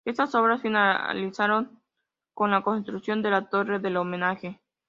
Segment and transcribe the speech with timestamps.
[0.03, 1.79] Estas obras finalizarían
[2.33, 4.59] con la construcción de la "Torre del Homenaje".